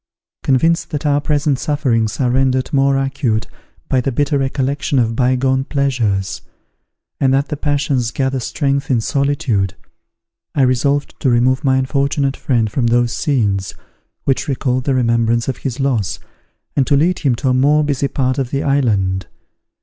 [0.41, 3.45] Convinced that our present sufferings are rendered more acute
[3.87, 6.41] by the bitter recollection of bygone pleasures,
[7.19, 9.75] and that the passions gather strength in solitude,
[10.55, 13.75] I resolved to remove my unfortunate friend from those scenes
[14.23, 16.17] which recalled the remembrance of his loss,
[16.75, 19.27] and to lead him to a more busy part of the island.